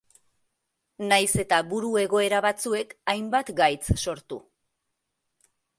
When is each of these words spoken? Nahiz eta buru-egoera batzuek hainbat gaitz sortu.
Nahiz 1.11 1.43
eta 1.43 1.59
buru-egoera 1.73 2.41
batzuek 2.49 2.97
hainbat 3.15 3.55
gaitz 3.61 3.97
sortu. 4.07 4.45